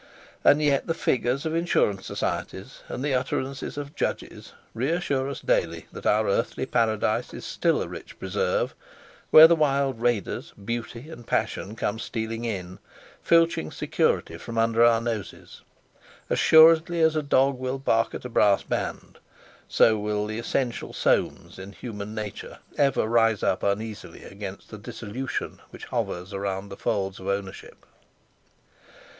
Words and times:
And 0.43 0.63
yet 0.63 0.87
the 0.87 0.95
figures 0.95 1.45
of 1.45 1.53
Insurance 1.53 2.07
Societies 2.07 2.81
and 2.87 3.05
the 3.05 3.13
utterances 3.13 3.77
of 3.77 3.93
Judges 3.95 4.51
reassure 4.73 5.29
us 5.29 5.41
daily 5.41 5.85
that 5.91 6.07
our 6.07 6.27
earthly 6.27 6.65
paradise 6.65 7.35
is 7.35 7.45
still 7.45 7.83
a 7.83 7.87
rich 7.87 8.17
preserve, 8.17 8.73
where 9.29 9.47
the 9.47 9.55
wild 9.55 10.01
raiders, 10.01 10.53
Beauty 10.53 11.11
and 11.11 11.27
Passion, 11.27 11.75
come 11.75 11.99
stealing 11.99 12.45
in, 12.45 12.79
filching 13.21 13.69
security 13.71 14.39
from 14.39 14.55
beneath 14.55 14.79
our 14.79 15.01
noses. 15.01 15.61
As 16.31 16.39
surely 16.39 16.99
as 17.01 17.15
a 17.15 17.21
dog 17.21 17.59
will 17.59 17.77
bark 17.77 18.15
at 18.15 18.25
a 18.25 18.27
brass 18.29 18.63
band, 18.63 19.19
so 19.67 19.99
will 19.99 20.25
the 20.25 20.39
essential 20.39 20.93
Soames 20.93 21.59
in 21.59 21.73
human 21.73 22.15
nature 22.15 22.57
ever 22.75 23.05
rise 23.05 23.43
up 23.43 23.61
uneasily 23.61 24.23
against 24.23 24.71
the 24.71 24.79
dissolution 24.79 25.61
which 25.69 25.85
hovers 25.85 26.33
round 26.33 26.71
the 26.71 26.75
folds 26.75 27.19
of 27.19 27.27
ownership. 27.27 27.85